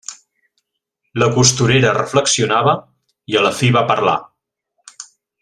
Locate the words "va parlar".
3.77-4.17